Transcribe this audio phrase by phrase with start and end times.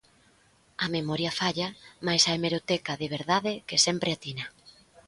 [0.85, 1.67] A memoria falla
[2.05, 4.45] mais a hemeroteca de verdade que sempre atina.